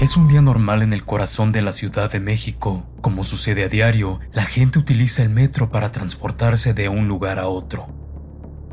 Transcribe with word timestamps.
Es 0.00 0.16
un 0.16 0.26
día 0.26 0.42
normal 0.42 0.82
en 0.82 0.92
el 0.92 1.04
corazón 1.04 1.52
de 1.52 1.62
la 1.62 1.70
Ciudad 1.70 2.10
de 2.10 2.18
México. 2.18 2.84
Como 3.00 3.22
sucede 3.22 3.62
a 3.62 3.68
diario, 3.68 4.18
la 4.32 4.44
gente 4.44 4.80
utiliza 4.80 5.22
el 5.22 5.30
metro 5.30 5.70
para 5.70 5.92
transportarse 5.92 6.74
de 6.74 6.88
un 6.88 7.06
lugar 7.06 7.38
a 7.38 7.46
otro. 7.46 7.86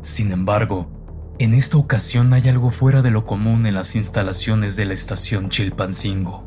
Sin 0.02 0.32
embargo, 0.32 0.90
en 1.38 1.54
esta 1.54 1.78
ocasión 1.78 2.32
hay 2.32 2.48
algo 2.48 2.70
fuera 2.72 3.02
de 3.02 3.12
lo 3.12 3.24
común 3.24 3.66
en 3.66 3.74
las 3.74 3.94
instalaciones 3.94 4.74
de 4.74 4.84
la 4.84 4.94
estación 4.94 5.48
Chilpancingo. 5.48 6.44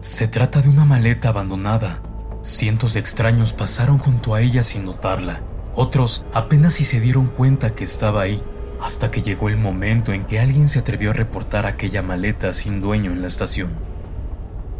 Se 0.00 0.26
trata 0.26 0.62
de 0.62 0.70
una 0.70 0.86
maleta 0.86 1.28
abandonada. 1.28 2.02
Cientos 2.42 2.94
de 2.94 3.00
extraños 3.00 3.52
pasaron 3.52 3.98
junto 3.98 4.34
a 4.34 4.40
ella 4.40 4.62
sin 4.62 4.86
notarla. 4.86 5.42
Otros 5.76 6.24
apenas 6.32 6.72
si 6.72 6.86
se 6.86 7.00
dieron 7.00 7.26
cuenta 7.26 7.74
que 7.74 7.84
estaba 7.84 8.22
ahí, 8.22 8.42
hasta 8.80 9.10
que 9.10 9.20
llegó 9.20 9.50
el 9.50 9.58
momento 9.58 10.14
en 10.14 10.24
que 10.24 10.40
alguien 10.40 10.68
se 10.68 10.78
atrevió 10.78 11.10
a 11.10 11.14
reportar 11.14 11.66
aquella 11.66 12.00
maleta 12.00 12.54
sin 12.54 12.80
dueño 12.80 13.12
en 13.12 13.20
la 13.20 13.26
estación. 13.26 13.89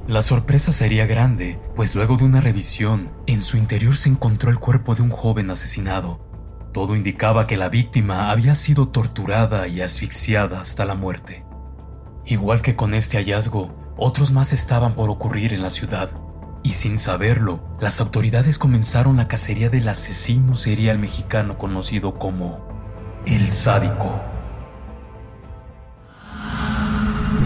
La 0.08 0.22
sorpresa 0.22 0.72
sería 0.72 1.06
grande, 1.06 1.60
pues 1.76 1.94
luego 1.94 2.16
de 2.16 2.24
una 2.24 2.40
revisión, 2.40 3.10
en 3.26 3.40
su 3.40 3.56
interior 3.56 3.96
se 3.96 4.08
encontró 4.08 4.50
el 4.50 4.58
cuerpo 4.58 4.94
de 4.94 5.02
un 5.02 5.10
joven 5.10 5.50
asesinado. 5.50 6.20
Todo 6.72 6.96
indicaba 6.96 7.46
que 7.46 7.56
la 7.56 7.68
víctima 7.68 8.30
había 8.30 8.54
sido 8.54 8.88
torturada 8.88 9.68
y 9.68 9.80
asfixiada 9.80 10.60
hasta 10.60 10.84
la 10.84 10.94
muerte. 10.94 11.44
Igual 12.26 12.62
que 12.62 12.76
con 12.76 12.94
este 12.94 13.18
hallazgo, 13.18 13.94
otros 13.96 14.32
más 14.32 14.52
estaban 14.52 14.94
por 14.94 15.10
ocurrir 15.10 15.52
en 15.52 15.62
la 15.62 15.70
ciudad, 15.70 16.10
y 16.62 16.72
sin 16.72 16.98
saberlo, 16.98 17.62
las 17.80 18.00
autoridades 18.00 18.58
comenzaron 18.58 19.16
la 19.16 19.28
cacería 19.28 19.70
del 19.70 19.88
asesino 19.88 20.54
serial 20.54 20.98
mexicano 20.98 21.56
conocido 21.56 22.18
como 22.18 22.60
el 23.26 23.52
sádico. 23.52 24.29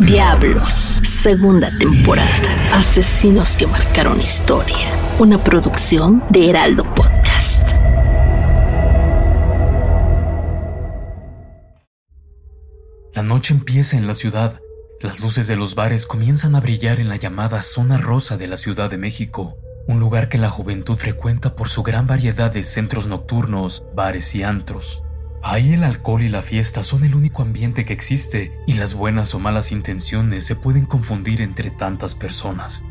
Diablos, 0.01 0.99
segunda 1.03 1.71
temporada. 1.79 2.29
Asesinos 2.75 3.57
que 3.57 3.69
marcaron 3.69 4.21
historia. 4.21 4.89
Una 5.21 5.43
producción 5.43 6.21
de 6.31 6.51
Heraldo 6.51 6.83
Podcast. 6.95 7.63
La 13.15 13.23
noche 13.23 13.55
empieza 13.55 13.97
en 13.97 14.09
la 14.09 14.15
ciudad. 14.15 14.61
Las 15.01 15.21
luces 15.21 15.47
de 15.47 15.55
los 15.55 15.77
bares 15.77 16.07
comienzan 16.07 16.57
a 16.57 16.61
brillar 16.61 16.99
en 16.99 17.09
la 17.09 17.17
llamada 17.17 17.63
zona 17.63 17.97
rosa 17.97 18.37
de 18.37 18.49
la 18.49 18.57
Ciudad 18.57 18.91
de 18.91 18.99
México, 18.99 19.57
un 19.87 20.01
lugar 20.01 20.29
que 20.29 20.39
la 20.39 20.51
juventud 20.51 20.97
frecuenta 20.97 21.55
por 21.55 21.69
su 21.69 21.85
gran 21.85 22.09
variedad 22.09 22.51
de 22.51 22.65
centros 22.65 23.07
nocturnos, 23.07 23.85
bares 23.95 24.35
y 24.35 24.43
antros. 24.43 25.05
Ahí 25.47 25.75
el 25.75 25.85
alcohol 25.85 26.23
y 26.23 26.31
la 26.31 26.41
fiesta 26.41 26.83
son 26.83 27.05
el 27.05 27.15
único 27.15 27.43
ambiente 27.43 27.85
que 27.85 27.93
existe 27.93 28.59
y 28.67 28.73
las 28.73 28.95
buenas 28.95 29.35
o 29.35 29.39
malas 29.39 29.73
intenciones 29.73 30.47
se 30.47 30.57
pueden 30.57 30.87
confundir 30.87 31.43
entre 31.43 31.71
tantas 31.71 32.15
personas. 32.15 32.87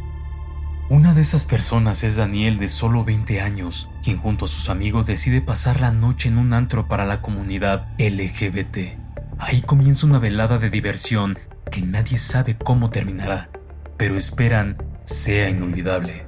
Una 0.88 1.16
de 1.16 1.24
esas 1.24 1.46
personas 1.46 2.04
es 2.04 2.16
Daniel 2.16 2.60
de 2.60 2.68
solo 2.68 3.04
20 3.04 3.42
años, 3.42 3.90
quien 4.04 4.20
junto 4.20 4.46
a 4.46 4.48
sus 4.48 4.70
amigos 4.70 5.08
decide 5.08 5.42
pasar 5.42 5.82
la 5.82 5.90
noche 5.90 6.30
en 6.30 6.38
un 6.38 6.54
antro 6.54 6.88
para 6.88 7.06
la 7.06 7.22
comunidad 7.22 7.88
LGBT. 7.98 9.00
Ahí 9.40 9.64
comienza 9.64 10.06
una 10.06 10.20
velada 10.20 10.60
de 10.60 10.70
diversión 10.70 11.40
que 11.72 11.82
nadie 11.82 12.20
sabe 12.20 12.56
cómo 12.56 12.92
terminará, 12.92 13.50
pero 13.98 14.16
esperan 14.16 14.78
sea 15.06 15.50
inolvidable. 15.50 16.28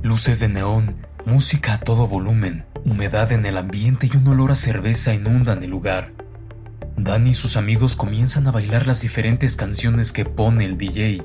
Luces 0.00 0.38
de 0.38 0.48
neón, 0.48 0.94
música 1.26 1.74
a 1.74 1.80
todo 1.80 2.06
volumen, 2.06 2.67
Humedad 2.90 3.32
en 3.32 3.44
el 3.44 3.58
ambiente 3.58 4.08
y 4.10 4.16
un 4.16 4.26
olor 4.28 4.50
a 4.50 4.54
cerveza 4.54 5.12
inundan 5.12 5.62
el 5.62 5.68
lugar. 5.68 6.14
Danny 6.96 7.30
y 7.30 7.34
sus 7.34 7.58
amigos 7.58 7.96
comienzan 7.96 8.46
a 8.46 8.50
bailar 8.50 8.86
las 8.86 9.02
diferentes 9.02 9.56
canciones 9.56 10.10
que 10.10 10.24
pone 10.24 10.64
el 10.64 10.78
DJ, 10.78 11.22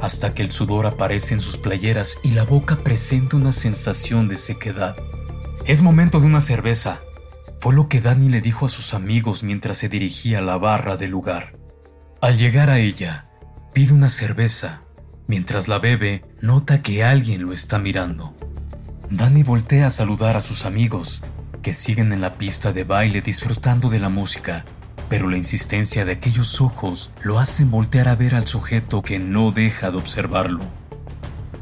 hasta 0.00 0.32
que 0.32 0.42
el 0.42 0.50
sudor 0.50 0.86
aparece 0.86 1.34
en 1.34 1.40
sus 1.40 1.58
playeras 1.58 2.20
y 2.22 2.30
la 2.30 2.44
boca 2.44 2.78
presenta 2.78 3.36
una 3.36 3.52
sensación 3.52 4.28
de 4.28 4.36
sequedad. 4.36 4.96
Es 5.66 5.82
momento 5.82 6.20
de 6.20 6.26
una 6.26 6.40
cerveza, 6.40 7.00
fue 7.58 7.74
lo 7.74 7.86
que 7.86 8.00
Danny 8.00 8.30
le 8.30 8.40
dijo 8.40 8.64
a 8.64 8.70
sus 8.70 8.94
amigos 8.94 9.42
mientras 9.42 9.76
se 9.76 9.90
dirigía 9.90 10.38
a 10.38 10.42
la 10.42 10.56
barra 10.56 10.96
del 10.96 11.10
lugar. 11.10 11.54
Al 12.22 12.38
llegar 12.38 12.70
a 12.70 12.78
ella, 12.78 13.28
pide 13.74 13.92
una 13.92 14.08
cerveza. 14.08 14.80
Mientras 15.26 15.68
la 15.68 15.78
bebe, 15.78 16.24
nota 16.40 16.80
que 16.80 17.04
alguien 17.04 17.42
lo 17.42 17.52
está 17.52 17.78
mirando. 17.78 18.34
Danny 19.16 19.44
voltea 19.44 19.86
a 19.86 19.90
saludar 19.90 20.36
a 20.36 20.40
sus 20.40 20.66
amigos, 20.66 21.22
que 21.62 21.72
siguen 21.72 22.12
en 22.12 22.20
la 22.20 22.34
pista 22.34 22.72
de 22.72 22.82
baile 22.82 23.20
disfrutando 23.20 23.88
de 23.88 24.00
la 24.00 24.08
música, 24.08 24.64
pero 25.08 25.28
la 25.28 25.36
insistencia 25.36 26.04
de 26.04 26.10
aquellos 26.10 26.60
ojos 26.60 27.12
lo 27.22 27.38
hacen 27.38 27.70
voltear 27.70 28.08
a 28.08 28.16
ver 28.16 28.34
al 28.34 28.48
sujeto 28.48 29.02
que 29.02 29.20
no 29.20 29.52
deja 29.52 29.92
de 29.92 29.98
observarlo. 29.98 30.64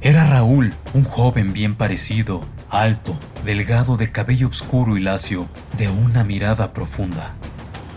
Era 0.00 0.26
Raúl, 0.26 0.72
un 0.94 1.04
joven 1.04 1.52
bien 1.52 1.74
parecido, 1.74 2.40
alto, 2.70 3.18
delgado 3.44 3.98
de 3.98 4.10
cabello 4.10 4.48
oscuro 4.48 4.96
y 4.96 5.00
lacio, 5.00 5.46
de 5.76 5.90
una 5.90 6.24
mirada 6.24 6.72
profunda. 6.72 7.34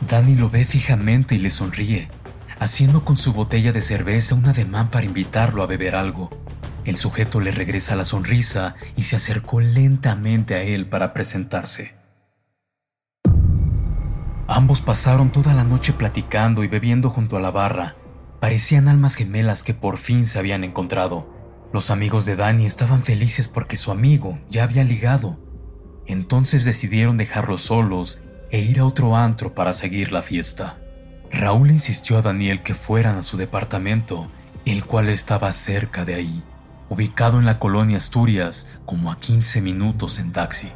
Danny 0.10 0.36
lo 0.36 0.50
ve 0.50 0.66
fijamente 0.66 1.36
y 1.36 1.38
le 1.38 1.50
sonríe, 1.50 2.10
haciendo 2.60 3.06
con 3.06 3.16
su 3.16 3.32
botella 3.32 3.72
de 3.72 3.82
cerveza 3.82 4.36
un 4.36 4.48
ademán 4.48 4.90
para 4.90 5.06
invitarlo 5.06 5.64
a 5.64 5.66
beber 5.66 5.96
algo. 5.96 6.45
El 6.86 6.98
sujeto 6.98 7.42
le 7.42 7.50
regresa 7.50 7.96
la 7.96 8.06
sonrisa 8.06 8.76
y 8.96 9.02
se 9.02 9.16
acercó 9.16 9.60
lentamente 9.60 10.54
a 10.54 10.62
él 10.62 10.88
para 10.88 11.14
presentarse. 11.14 11.96
Ambos 14.48 14.82
pasaron 14.82 15.32
toda 15.32 15.56
la 15.56 15.64
noche 15.64 15.94
platicando 15.94 16.64
y 16.64 16.68
bebiendo 16.68 17.10
junto 17.10 17.38
a 17.38 17.40
la 17.40 17.50
barra. 17.50 17.96
Parecían 18.40 18.88
almas 18.88 19.16
gemelas 19.16 19.64
que 19.64 19.74
por 19.74 19.98
fin 19.98 20.28
se 20.28 20.38
habían 20.38 20.64
encontrado. 20.64 21.28
Los 21.74 21.90
amigos 21.90 22.26
de 22.26 22.36
Danny 22.36 22.68
estaban 22.68 23.02
felices 23.02 23.48
porque 23.48 23.78
su 23.78 23.90
amigo 23.90 24.38
ya 24.48 24.64
había 24.64 24.84
ligado. 24.84 25.40
Entonces 26.06 26.66
decidieron 26.66 27.18
dejarlos 27.18 27.62
solos 27.62 28.22
e 28.52 28.60
ir 28.60 28.80
a 28.80 28.86
otro 28.86 29.16
antro 29.16 29.56
para 29.56 29.74
seguir 29.74 30.12
la 30.12 30.22
fiesta. 30.22 30.78
Raúl 31.32 31.72
insistió 31.72 32.20
a 32.20 32.22
Daniel 32.22 32.62
que 32.62 32.76
fueran 32.76 33.18
a 33.18 33.24
su 33.24 33.38
departamento, 33.38 34.30
el 34.66 34.86
cual 34.86 35.10
estaba 35.10 35.52
cerca 35.52 36.06
de 36.06 36.14
ahí 36.14 36.44
ubicado 36.90 37.40
en 37.40 37.46
la 37.46 37.60
colonia 37.60 37.98
Asturias, 37.98 38.72
como 38.86 39.12
a 39.12 39.18
15 39.18 39.62
minutos 39.62 40.20
en 40.20 40.32
taxi. 40.32 40.72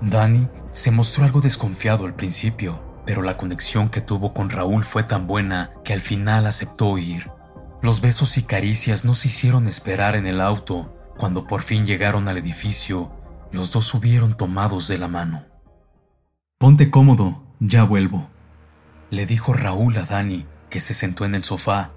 Dani 0.00 0.48
se 0.72 0.90
mostró 0.90 1.24
algo 1.24 1.40
desconfiado 1.40 2.04
al 2.04 2.14
principio, 2.14 2.80
pero 3.06 3.22
la 3.22 3.36
conexión 3.36 3.88
que 3.88 4.00
tuvo 4.00 4.34
con 4.34 4.50
Raúl 4.50 4.84
fue 4.84 5.02
tan 5.02 5.26
buena 5.26 5.70
que 5.84 5.92
al 5.92 6.00
final 6.00 6.46
aceptó 6.46 6.98
ir. 6.98 7.30
Los 7.82 8.00
besos 8.00 8.36
y 8.36 8.42
caricias 8.42 9.04
no 9.04 9.14
se 9.14 9.28
hicieron 9.28 9.68
esperar 9.68 10.16
en 10.16 10.26
el 10.26 10.40
auto. 10.40 10.92
Cuando 11.16 11.46
por 11.46 11.62
fin 11.62 11.86
llegaron 11.86 12.28
al 12.28 12.36
edificio, 12.36 13.12
los 13.52 13.72
dos 13.72 13.86
subieron 13.86 14.36
tomados 14.36 14.88
de 14.88 14.98
la 14.98 15.08
mano. 15.08 15.44
Ponte 16.58 16.90
cómodo, 16.90 17.42
ya 17.60 17.84
vuelvo, 17.84 18.28
le 19.10 19.24
dijo 19.24 19.52
Raúl 19.52 19.96
a 19.98 20.02
Dani, 20.02 20.46
que 20.68 20.80
se 20.80 20.92
sentó 20.92 21.24
en 21.24 21.34
el 21.34 21.44
sofá. 21.44 21.92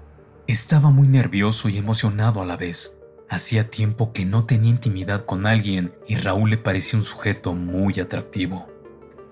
Estaba 0.46 0.90
muy 0.90 1.08
nervioso 1.08 1.68
y 1.68 1.76
emocionado 1.76 2.40
a 2.40 2.46
la 2.46 2.56
vez. 2.56 2.96
Hacía 3.30 3.70
tiempo 3.70 4.12
que 4.12 4.24
no 4.24 4.44
tenía 4.44 4.70
intimidad 4.70 5.24
con 5.24 5.46
alguien 5.46 5.94
y 6.08 6.16
Raúl 6.16 6.50
le 6.50 6.58
parecía 6.58 6.98
un 6.98 7.04
sujeto 7.04 7.54
muy 7.54 8.00
atractivo. 8.00 8.68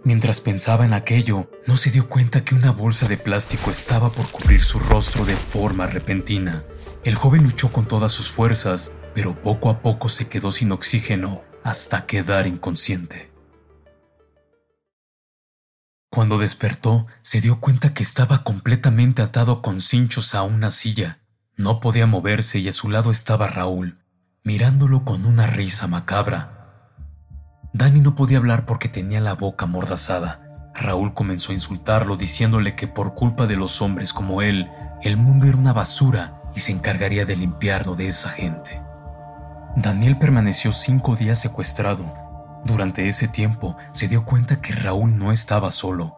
Mientras 0.04 0.40
pensaba 0.40 0.86
en 0.86 0.92
aquello, 0.92 1.50
no 1.66 1.76
se 1.76 1.90
dio 1.90 2.08
cuenta 2.08 2.44
que 2.44 2.54
una 2.54 2.70
bolsa 2.70 3.08
de 3.08 3.16
plástico 3.16 3.72
estaba 3.72 4.10
por 4.10 4.30
cubrir 4.30 4.62
su 4.62 4.78
rostro 4.78 5.24
de 5.24 5.34
forma 5.34 5.88
repentina. 5.88 6.62
El 7.02 7.16
joven 7.16 7.42
luchó 7.42 7.72
con 7.72 7.88
todas 7.88 8.12
sus 8.12 8.30
fuerzas, 8.30 8.94
pero 9.14 9.42
poco 9.42 9.68
a 9.68 9.82
poco 9.82 10.08
se 10.08 10.28
quedó 10.28 10.52
sin 10.52 10.70
oxígeno 10.70 11.42
hasta 11.64 12.06
quedar 12.06 12.46
inconsciente. 12.46 13.32
Cuando 16.08 16.38
despertó, 16.38 17.08
se 17.22 17.40
dio 17.40 17.58
cuenta 17.58 17.94
que 17.94 18.04
estaba 18.04 18.44
completamente 18.44 19.22
atado 19.22 19.60
con 19.60 19.82
cinchos 19.82 20.36
a 20.36 20.44
una 20.44 20.70
silla. 20.70 21.18
No 21.58 21.80
podía 21.80 22.06
moverse 22.06 22.60
y 22.60 22.68
a 22.68 22.72
su 22.72 22.88
lado 22.88 23.10
estaba 23.10 23.48
Raúl. 23.48 23.98
mirándolo 24.44 25.04
con 25.04 25.26
una 25.26 25.48
risa 25.48 25.88
macabra. 25.88 26.92
Dani 27.72 27.98
no 27.98 28.14
podía 28.14 28.38
hablar 28.38 28.64
porque 28.64 28.88
tenía 28.88 29.20
la 29.20 29.34
boca 29.34 29.66
mordazada. 29.66 30.70
Raúl 30.72 31.14
comenzó 31.14 31.50
a 31.50 31.56
insultarlo 31.56 32.16
diciéndole 32.16 32.76
que 32.76 32.86
por 32.86 33.16
culpa 33.16 33.48
de 33.48 33.56
los 33.56 33.82
hombres 33.82 34.12
como 34.12 34.40
él, 34.40 34.70
el 35.02 35.16
mundo 35.16 35.46
era 35.46 35.56
una 35.56 35.72
basura 35.72 36.40
y 36.54 36.60
se 36.60 36.70
encargaría 36.70 37.24
de 37.24 37.34
limpiarlo 37.34 37.96
de 37.96 38.06
esa 38.06 38.28
gente. 38.30 38.80
Daniel 39.74 40.16
permaneció 40.16 40.70
cinco 40.70 41.16
días 41.16 41.40
secuestrado. 41.40 42.14
Durante 42.64 43.08
ese 43.08 43.26
tiempo 43.26 43.76
se 43.90 44.06
dio 44.06 44.24
cuenta 44.24 44.60
que 44.60 44.74
Raúl 44.74 45.18
no 45.18 45.32
estaba 45.32 45.72
solo. 45.72 46.16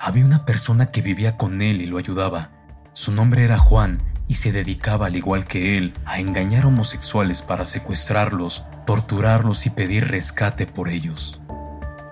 Había 0.00 0.24
una 0.24 0.46
persona 0.46 0.86
que 0.86 1.02
vivía 1.02 1.36
con 1.36 1.60
él 1.60 1.82
y 1.82 1.86
lo 1.86 1.98
ayudaba. 1.98 2.50
Su 2.94 3.12
nombre 3.12 3.44
era 3.44 3.58
Juan 3.58 4.09
y 4.30 4.34
se 4.34 4.52
dedicaba, 4.52 5.06
al 5.06 5.16
igual 5.16 5.44
que 5.48 5.76
él, 5.76 5.92
a 6.04 6.20
engañar 6.20 6.64
homosexuales 6.64 7.42
para 7.42 7.64
secuestrarlos, 7.64 8.64
torturarlos 8.86 9.66
y 9.66 9.70
pedir 9.70 10.06
rescate 10.06 10.68
por 10.68 10.88
ellos. 10.88 11.40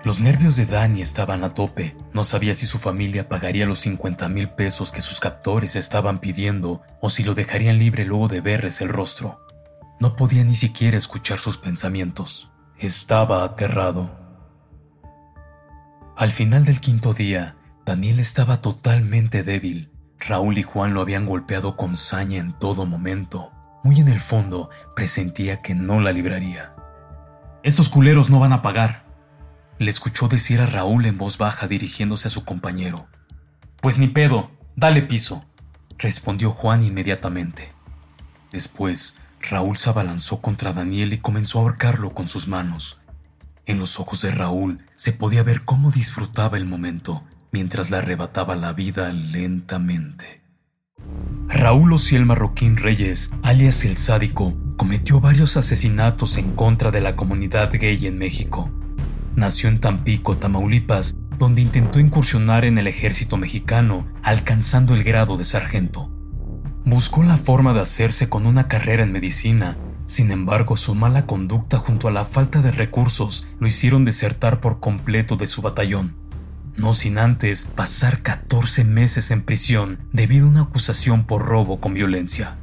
Los 0.03 0.19
nervios 0.19 0.57
de 0.57 0.65
Dani 0.65 0.99
estaban 0.99 1.45
a 1.45 1.53
tope. 1.53 1.95
No 2.11 2.25
sabía 2.25 2.55
si 2.55 2.67
su 2.67 2.77
familia 2.77 3.29
pagaría 3.29 3.65
los 3.65 3.79
50 3.79 4.27
mil 4.27 4.49
pesos 4.49 4.91
que 4.91 4.99
sus 4.99 5.21
captores 5.21 5.77
estaban 5.77 6.19
pidiendo 6.19 6.81
o 7.01 7.09
si 7.09 7.23
lo 7.23 7.35
dejarían 7.35 7.79
libre 7.79 8.03
luego 8.03 8.27
de 8.27 8.41
verles 8.41 8.81
el 8.81 8.89
rostro. 8.89 9.39
No 10.01 10.17
podía 10.17 10.43
ni 10.43 10.57
siquiera 10.57 10.97
escuchar 10.97 11.39
sus 11.39 11.55
pensamientos. 11.55 12.51
Estaba 12.77 13.45
aterrado. 13.45 14.19
Al 16.17 16.31
final 16.31 16.65
del 16.65 16.81
quinto 16.81 17.13
día, 17.13 17.55
Daniel 17.85 18.19
estaba 18.19 18.61
totalmente 18.61 19.41
débil. 19.41 19.93
Raúl 20.19 20.57
y 20.57 20.63
Juan 20.63 20.93
lo 20.93 21.01
habían 21.01 21.25
golpeado 21.25 21.75
con 21.75 21.95
saña 21.95 22.37
en 22.37 22.53
todo 22.53 22.85
momento. 22.85 23.51
Muy 23.83 23.99
en 23.99 24.09
el 24.09 24.19
fondo, 24.19 24.69
presentía 24.95 25.61
que 25.61 25.73
no 25.73 26.01
la 26.01 26.11
libraría. 26.11 26.75
Estos 27.63 27.89
culeros 27.89 28.29
no 28.29 28.39
van 28.39 28.53
a 28.53 28.61
pagar, 28.61 29.05
le 29.79 29.89
escuchó 29.89 30.27
decir 30.27 30.59
a 30.59 30.65
Raúl 30.65 31.05
en 31.05 31.17
voz 31.17 31.37
baja 31.37 31.67
dirigiéndose 31.67 32.27
a 32.27 32.31
su 32.31 32.43
compañero. 32.43 33.07
Pues 33.81 33.97
ni 33.97 34.07
pedo, 34.07 34.51
dale 34.75 35.01
piso, 35.01 35.45
respondió 35.97 36.51
Juan 36.51 36.83
inmediatamente. 36.83 37.71
Después, 38.51 39.19
Raúl 39.39 39.77
se 39.77 39.89
abalanzó 39.89 40.41
contra 40.41 40.73
Daniel 40.73 41.13
y 41.13 41.19
comenzó 41.19 41.59
a 41.59 41.61
ahorcarlo 41.61 42.13
con 42.13 42.27
sus 42.27 42.49
manos. 42.49 42.99
En 43.65 43.79
los 43.79 43.99
ojos 44.01 44.21
de 44.21 44.31
Raúl 44.31 44.85
se 44.95 45.13
podía 45.13 45.43
ver 45.43 45.63
cómo 45.63 45.91
disfrutaba 45.91 46.57
el 46.57 46.65
momento 46.65 47.23
mientras 47.51 47.91
le 47.91 47.97
arrebataba 47.97 48.55
la 48.55 48.73
vida 48.73 49.11
lentamente. 49.13 50.41
Raúl 51.47 51.93
Ociel 51.93 52.25
Marroquín 52.25 52.77
Reyes, 52.77 53.31
alias 53.41 53.83
El 53.85 53.97
Sádico, 53.97 54.55
cometió 54.77 55.19
varios 55.19 55.57
asesinatos 55.57 56.37
en 56.37 56.51
contra 56.51 56.91
de 56.91 57.01
la 57.01 57.15
comunidad 57.15 57.71
gay 57.73 58.05
en 58.05 58.17
México. 58.17 58.69
Nació 59.35 59.69
en 59.69 59.79
Tampico, 59.79 60.37
Tamaulipas, 60.37 61.15
donde 61.37 61.61
intentó 61.61 61.99
incursionar 61.99 62.65
en 62.65 62.77
el 62.77 62.87
ejército 62.87 63.37
mexicano, 63.37 64.07
alcanzando 64.21 64.93
el 64.93 65.03
grado 65.03 65.37
de 65.37 65.43
sargento. 65.43 66.11
Buscó 66.85 67.23
la 67.23 67.37
forma 67.37 67.73
de 67.73 67.81
hacerse 67.81 68.29
con 68.29 68.45
una 68.45 68.67
carrera 68.67 69.03
en 69.03 69.11
medicina, 69.11 69.77
sin 70.05 70.31
embargo 70.31 70.75
su 70.77 70.95
mala 70.95 71.25
conducta 71.25 71.77
junto 71.77 72.07
a 72.07 72.11
la 72.11 72.25
falta 72.25 72.61
de 72.61 72.71
recursos 72.71 73.47
lo 73.59 73.67
hicieron 73.67 74.05
desertar 74.05 74.59
por 74.59 74.79
completo 74.79 75.35
de 75.35 75.45
su 75.45 75.61
batallón, 75.61 76.15
no 76.79 76.93
sin 76.93 77.17
antes 77.17 77.69
pasar 77.75 78.21
14 78.21 78.83
meses 78.85 79.31
en 79.31 79.43
prisión 79.43 79.99
debido 80.13 80.47
a 80.47 80.49
una 80.49 80.61
acusación 80.61 81.25
por 81.25 81.45
robo 81.45 81.79
con 81.79 81.93
violencia. 81.93 82.57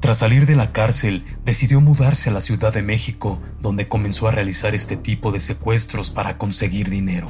Tras 0.00 0.18
salir 0.18 0.46
de 0.46 0.54
la 0.54 0.72
cárcel, 0.72 1.24
decidió 1.44 1.80
mudarse 1.80 2.30
a 2.30 2.32
la 2.32 2.40
Ciudad 2.40 2.72
de 2.72 2.82
México, 2.82 3.42
donde 3.60 3.88
comenzó 3.88 4.28
a 4.28 4.30
realizar 4.30 4.74
este 4.74 4.96
tipo 4.96 5.32
de 5.32 5.40
secuestros 5.40 6.10
para 6.10 6.38
conseguir 6.38 6.88
dinero. 6.88 7.28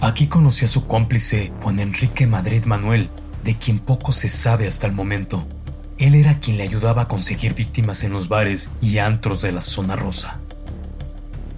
Aquí 0.00 0.26
conoció 0.26 0.66
a 0.66 0.68
su 0.68 0.86
cómplice, 0.86 1.50
Juan 1.62 1.80
Enrique 1.80 2.26
Madrid 2.26 2.64
Manuel, 2.66 3.08
de 3.42 3.56
quien 3.56 3.78
poco 3.78 4.12
se 4.12 4.28
sabe 4.28 4.66
hasta 4.66 4.86
el 4.86 4.92
momento. 4.92 5.48
Él 5.96 6.14
era 6.14 6.40
quien 6.40 6.58
le 6.58 6.64
ayudaba 6.64 7.02
a 7.02 7.08
conseguir 7.08 7.54
víctimas 7.54 8.02
en 8.04 8.12
los 8.12 8.28
bares 8.28 8.70
y 8.82 8.98
antros 8.98 9.40
de 9.40 9.52
la 9.52 9.60
zona 9.62 9.96
rosa. 9.96 10.40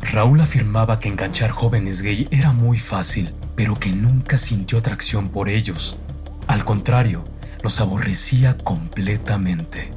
Raúl 0.01 0.41
afirmaba 0.41 1.01
que 1.01 1.09
enganchar 1.09 1.51
jóvenes 1.51 2.03
gay 2.03 2.29
era 2.31 2.53
muy 2.53 2.79
fácil, 2.79 3.35
pero 3.57 3.81
que 3.81 3.91
nunca 3.91 4.39
sintió 4.39 4.79
atracción 4.79 5.31
por 5.31 5.49
ellos. 5.49 5.97
Al 6.47 6.65
contrario, 6.65 7.25
los 7.63 7.81
aborrecía 7.81 8.57
completamente. 8.59 9.93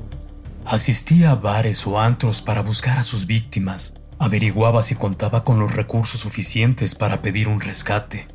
Asistía 0.66 1.32
a 1.32 1.36
bares 1.36 1.86
o 1.86 2.00
antros 2.00 2.42
para 2.42 2.62
buscar 2.62 2.98
a 2.98 3.04
sus 3.04 3.26
víctimas. 3.26 3.94
Averiguaba 4.18 4.82
si 4.84 4.96
contaba 4.96 5.44
con 5.44 5.60
los 5.60 5.76
recursos 5.76 6.22
suficientes 6.22 6.96
para 6.96 7.22
pedir 7.22 7.48
un 7.48 7.62
rescate. 7.62 8.28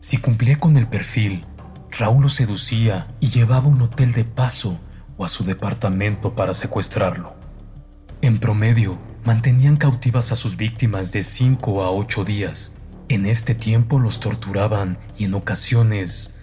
Si 0.00 0.18
cumplía 0.18 0.58
con 0.58 0.76
el 0.76 0.86
perfil, 0.86 1.44
Raúl 1.90 2.24
lo 2.24 2.28
seducía 2.28 3.08
y 3.20 3.28
llevaba 3.28 3.66
a 3.66 3.68
un 3.68 3.82
hotel 3.82 4.12
de 4.12 4.24
paso 4.24 4.78
o 5.16 5.24
a 5.24 5.28
su 5.28 5.44
departamento 5.44 6.34
para 6.34 6.54
secuestrarlo. 6.54 7.34
En 8.22 8.38
promedio, 8.38 8.98
mantenían 9.24 9.76
cautivas 9.76 10.30
a 10.32 10.36
sus 10.36 10.56
víctimas 10.56 11.12
de 11.12 11.22
5 11.22 11.82
a 11.82 11.90
8 11.90 12.24
días. 12.24 12.75
En 13.08 13.24
este 13.24 13.54
tiempo 13.54 14.00
los 14.00 14.18
torturaban 14.18 14.98
y 15.16 15.24
en 15.24 15.34
ocasiones 15.34 16.38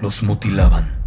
los 0.00 0.22
mutilaban. 0.22 1.02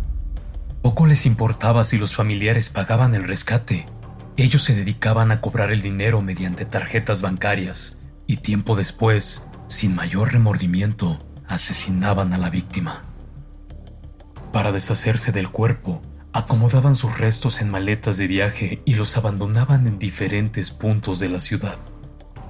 Poco 0.81 1.07
les 1.07 1.25
importaba 1.25 1.85
si 1.85 1.97
los 1.97 2.15
familiares 2.15 2.69
pagaban 2.69 3.15
el 3.15 3.23
rescate. 3.23 3.87
Ellos 4.35 4.63
se 4.63 4.75
dedicaban 4.75 5.31
a 5.31 5.39
cobrar 5.39 5.71
el 5.71 5.81
dinero 5.81 6.21
mediante 6.21 6.65
tarjetas 6.65 7.21
bancarias 7.21 7.97
y 8.25 8.37
tiempo 8.37 8.75
después, 8.75 9.47
sin 9.67 9.95
mayor 9.95 10.33
remordimiento, 10.33 11.25
asesinaban 11.47 12.33
a 12.33 12.37
la 12.37 12.49
víctima. 12.49 13.05
Para 14.51 14.73
deshacerse 14.73 15.31
del 15.31 15.49
cuerpo, 15.49 16.01
acomodaban 16.33 16.93
sus 16.93 17.17
restos 17.17 17.61
en 17.61 17.69
maletas 17.69 18.17
de 18.17 18.27
viaje 18.27 18.81
y 18.83 18.95
los 18.95 19.15
abandonaban 19.15 19.87
en 19.87 19.97
diferentes 19.97 20.71
puntos 20.71 21.19
de 21.19 21.29
la 21.29 21.39
ciudad. 21.39 21.77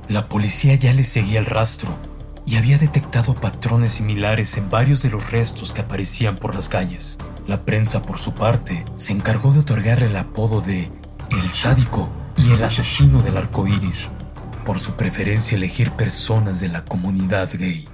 La 0.09 0.29
policía 0.29 0.73
ya 0.75 0.93
les 0.93 1.09
seguía 1.09 1.37
el 1.37 1.45
rastro 1.45 1.97
y 2.45 2.55
había 2.55 2.77
detectado 2.77 3.35
patrones 3.35 3.93
similares 3.93 4.55
en 4.55 4.69
varios 4.69 5.03
de 5.03 5.09
los 5.09 5.31
restos 5.31 5.73
que 5.73 5.81
aparecían 5.81 6.37
por 6.37 6.55
las 6.55 6.69
calles. 6.69 7.17
La 7.45 7.65
prensa, 7.65 8.03
por 8.03 8.17
su 8.17 8.33
parte, 8.33 8.85
se 8.95 9.11
encargó 9.11 9.51
de 9.51 9.59
otorgarle 9.59 10.05
el 10.05 10.15
apodo 10.15 10.61
de 10.61 10.89
El 11.29 11.49
Sádico 11.49 12.09
y 12.37 12.51
el 12.53 12.63
Asesino 12.63 13.21
del 13.21 13.35
Arco 13.35 13.67
Iris, 13.67 14.09
por 14.65 14.79
su 14.79 14.93
preferencia 14.93 15.57
elegir 15.57 15.91
personas 15.91 16.61
de 16.61 16.69
la 16.69 16.85
comunidad 16.85 17.49
gay. 17.53 17.89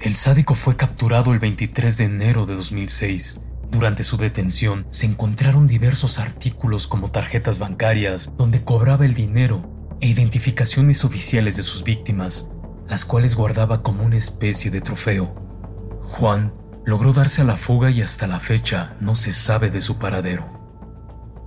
El 0.00 0.16
sádico 0.16 0.54
fue 0.54 0.76
capturado 0.76 1.34
el 1.34 1.38
23 1.38 1.98
de 1.98 2.04
enero 2.04 2.46
de 2.46 2.54
2006. 2.54 3.42
Durante 3.70 4.02
su 4.02 4.16
detención 4.16 4.86
se 4.90 5.04
encontraron 5.06 5.66
diversos 5.66 6.18
artículos 6.18 6.86
como 6.86 7.10
tarjetas 7.10 7.58
bancarias 7.58 8.32
donde 8.38 8.64
cobraba 8.64 9.04
el 9.04 9.14
dinero 9.14 9.73
e 10.04 10.08
identificaciones 10.08 11.02
oficiales 11.02 11.56
de 11.56 11.62
sus 11.62 11.82
víctimas, 11.82 12.50
las 12.86 13.06
cuales 13.06 13.36
guardaba 13.36 13.82
como 13.82 14.04
una 14.04 14.18
especie 14.18 14.70
de 14.70 14.82
trofeo. 14.82 15.34
Juan 16.02 16.52
logró 16.84 17.14
darse 17.14 17.40
a 17.40 17.46
la 17.46 17.56
fuga 17.56 17.90
y 17.90 18.02
hasta 18.02 18.26
la 18.26 18.38
fecha 18.38 18.98
no 19.00 19.14
se 19.14 19.32
sabe 19.32 19.70
de 19.70 19.80
su 19.80 19.98
paradero. 19.98 20.46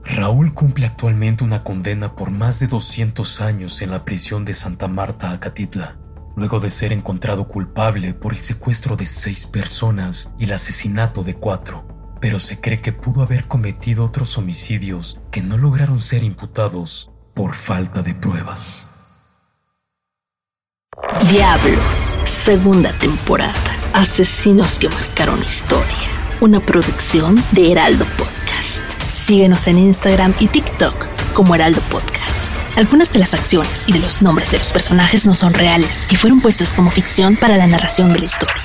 Raúl 0.03 0.55
cumple 0.55 0.87
actualmente 0.87 1.43
una 1.43 1.63
condena 1.63 2.15
por 2.15 2.31
más 2.31 2.59
de 2.59 2.65
200 2.65 3.41
años 3.41 3.79
en 3.83 3.91
la 3.91 4.03
prisión 4.03 4.43
de 4.43 4.55
Santa 4.55 4.87
Marta, 4.87 5.29
Acatitla, 5.29 5.99
luego 6.35 6.59
de 6.59 6.71
ser 6.71 6.91
encontrado 6.91 7.47
culpable 7.47 8.15
por 8.15 8.33
el 8.33 8.39
secuestro 8.39 8.95
de 8.95 9.05
seis 9.05 9.45
personas 9.45 10.33
y 10.39 10.45
el 10.45 10.53
asesinato 10.53 11.23
de 11.23 11.35
cuatro, 11.35 12.17
pero 12.19 12.39
se 12.39 12.59
cree 12.59 12.81
que 12.81 12.91
pudo 12.91 13.21
haber 13.21 13.45
cometido 13.45 14.03
otros 14.03 14.35
homicidios 14.39 15.21
que 15.29 15.43
no 15.43 15.59
lograron 15.59 16.01
ser 16.01 16.23
imputados 16.23 17.11
por 17.37 17.53
falta 17.53 18.01
de 18.01 18.15
pruebas. 18.15 18.87
Diablos, 21.29 22.19
segunda 22.23 22.91
temporada. 22.93 23.53
Asesinos 23.93 24.79
que 24.79 24.89
marcaron 24.89 25.43
historia. 25.43 26.09
Una 26.41 26.59
producción 26.59 27.35
de 27.51 27.71
Heraldo 27.71 28.05
Podcast. 28.17 28.81
Síguenos 29.07 29.67
en 29.67 29.77
Instagram 29.77 30.33
y 30.39 30.47
TikTok 30.47 31.07
como 31.35 31.53
Heraldo 31.53 31.79
Podcast. 31.91 32.51
Algunas 32.75 33.13
de 33.13 33.19
las 33.19 33.35
acciones 33.35 33.87
y 33.87 33.93
de 33.93 33.99
los 33.99 34.23
nombres 34.23 34.49
de 34.49 34.57
los 34.57 34.71
personajes 34.71 35.27
no 35.27 35.35
son 35.35 35.53
reales 35.53 36.07
y 36.09 36.15
fueron 36.15 36.41
puestos 36.41 36.73
como 36.73 36.89
ficción 36.89 37.35
para 37.35 37.55
la 37.57 37.67
narración 37.67 38.13
de 38.13 38.19
la 38.19 38.25
historia. 38.25 38.63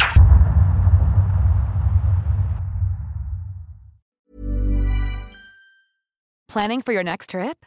Planning 6.48 6.80
for 6.80 6.94
your 6.94 7.04
next 7.04 7.30
trip? 7.30 7.66